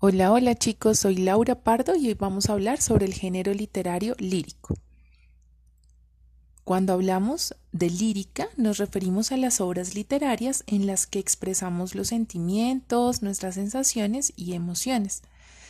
[0.00, 4.16] Hola, hola chicos, soy Laura Pardo y hoy vamos a hablar sobre el género literario
[4.18, 4.74] lírico.
[6.64, 12.08] Cuando hablamos de lírica nos referimos a las obras literarias en las que expresamos los
[12.08, 15.22] sentimientos, nuestras sensaciones y emociones.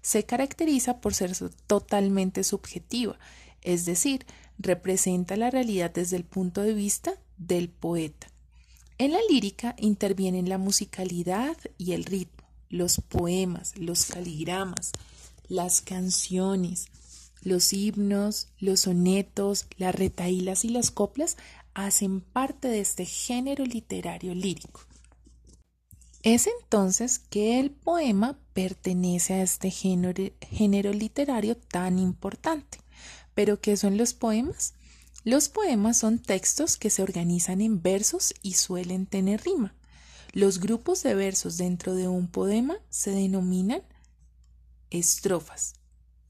[0.00, 1.32] Se caracteriza por ser
[1.66, 3.18] totalmente subjetiva,
[3.62, 4.26] es decir,
[4.58, 8.28] representa la realidad desde el punto de vista del poeta.
[8.98, 14.92] En la lírica intervienen la musicalidad y el ritmo los poemas, los caligramas,
[15.48, 16.86] las canciones,
[17.42, 21.36] los himnos, los sonetos, las retaílas y las coplas
[21.74, 24.80] hacen parte de este género literario lírico.
[26.22, 32.78] Es entonces que el poema pertenece a este género, género literario tan importante.
[33.40, 34.74] ¿Pero qué son los poemas?
[35.24, 39.74] Los poemas son textos que se organizan en versos y suelen tener rima.
[40.34, 43.80] Los grupos de versos dentro de un poema se denominan
[44.90, 45.72] estrofas.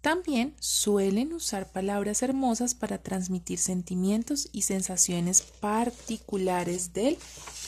[0.00, 7.18] También suelen usar palabras hermosas para transmitir sentimientos y sensaciones particulares del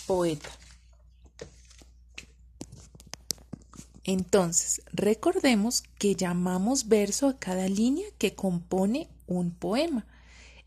[0.06, 0.50] poeta.
[4.04, 10.06] Entonces, recordemos que llamamos verso a cada línea que compone un poema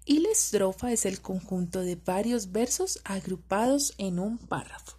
[0.06, 4.98] y la estrofa es el conjunto de varios versos agrupados en un párrafo.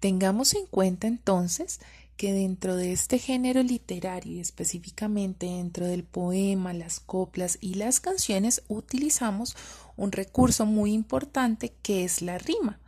[0.00, 1.80] Tengamos en cuenta entonces
[2.16, 8.00] que dentro de este género literario y específicamente dentro del poema, las coplas y las
[8.00, 9.56] canciones utilizamos
[9.96, 12.78] un recurso muy importante que es la rima.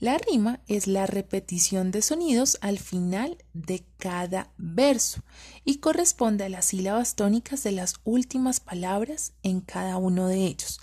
[0.00, 5.22] La rima es la repetición de sonidos al final de cada verso
[5.64, 10.80] y corresponde a las sílabas tónicas de las últimas palabras en cada uno de ellos.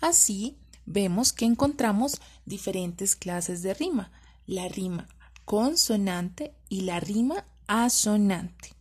[0.00, 4.10] Así, vemos que encontramos diferentes clases de rima.
[4.46, 5.08] La rima
[5.44, 8.72] consonante y la rima asonante.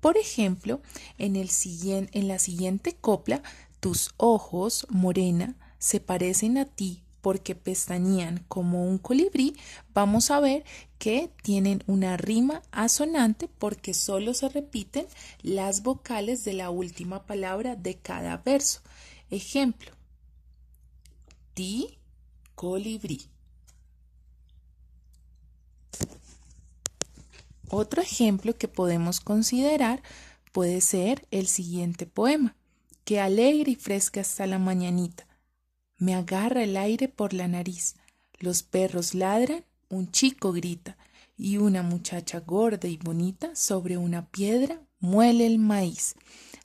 [0.00, 0.82] Por ejemplo,
[1.18, 3.42] en, el en la siguiente copla,
[3.80, 9.56] tus ojos, morena, se parecen a ti porque pestañean como un colibrí,
[9.94, 10.62] vamos a ver
[10.98, 15.06] que tienen una rima asonante porque solo se repiten
[15.40, 18.82] las vocales de la última palabra de cada verso.
[19.30, 19.90] Ejemplo,
[21.54, 21.98] ti,
[22.54, 23.22] colibrí.
[27.70, 30.02] Otro ejemplo que podemos considerar
[30.52, 32.54] puede ser el siguiente poema.
[33.06, 35.26] que alegre y fresca está la mañanita.
[36.04, 37.94] Me agarra el aire por la nariz.
[38.38, 40.98] Los perros ladran, un chico grita,
[41.34, 46.14] y una muchacha gorda y bonita sobre una piedra muele el maíz.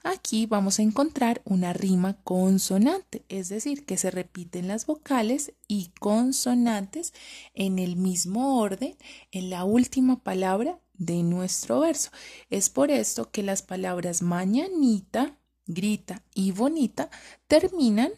[0.03, 5.93] Aquí vamos a encontrar una rima consonante, es decir, que se repiten las vocales y
[6.01, 7.13] consonantes
[7.53, 8.97] en el mismo orden
[9.31, 12.11] en la última palabra de nuestro verso.
[12.49, 17.09] Es por esto que las palabras mañanita, grita y bonita
[17.47, 18.11] terminan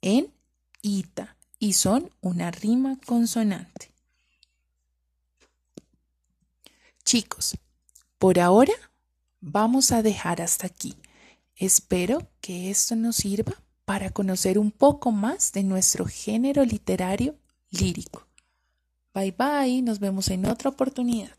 [0.00, 0.32] en
[0.82, 3.92] ita y son una rima consonante.
[7.04, 7.56] Chicos,
[8.18, 8.72] por ahora
[9.40, 10.96] vamos a dejar hasta aquí.
[11.56, 13.52] Espero que esto nos sirva
[13.84, 17.34] para conocer un poco más de nuestro género literario
[17.70, 18.26] lírico.
[19.12, 21.34] Bye bye, nos vemos en otra oportunidad.